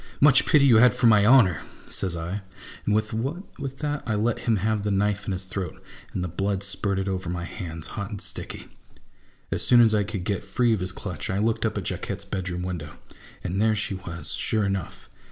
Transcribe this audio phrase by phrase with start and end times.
[0.29, 2.41] "Much pity you had for my honour!" says I,
[2.87, 5.79] and with that I let him have the knife in his throat,
[6.11, 8.65] and the blood spurted over my hands hot and sticky.
[9.51, 12.25] As soon as I could get free of his clutch, I looked up at Jacquette's
[12.25, 12.95] bedroom window,
[13.43, 15.07] and there she was, sure enough